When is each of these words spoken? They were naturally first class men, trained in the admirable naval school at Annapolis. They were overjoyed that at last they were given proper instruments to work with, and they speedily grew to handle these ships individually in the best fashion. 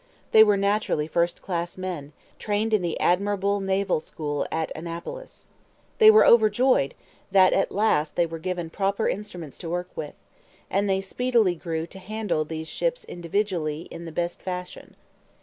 They 0.31 0.43
were 0.43 0.57
naturally 0.57 1.05
first 1.05 1.43
class 1.43 1.77
men, 1.77 2.11
trained 2.39 2.73
in 2.73 2.81
the 2.81 2.99
admirable 2.99 3.59
naval 3.59 3.99
school 3.99 4.47
at 4.51 4.71
Annapolis. 4.75 5.47
They 5.99 6.09
were 6.09 6.25
overjoyed 6.25 6.95
that 7.31 7.53
at 7.53 7.71
last 7.71 8.15
they 8.15 8.25
were 8.25 8.39
given 8.39 8.71
proper 8.71 9.07
instruments 9.07 9.59
to 9.59 9.69
work 9.69 9.91
with, 9.95 10.15
and 10.71 10.89
they 10.89 11.01
speedily 11.01 11.53
grew 11.53 11.85
to 11.85 11.99
handle 11.99 12.45
these 12.45 12.67
ships 12.67 13.05
individually 13.05 13.81
in 13.91 14.05
the 14.05 14.11
best 14.11 14.41
fashion. 14.41 14.95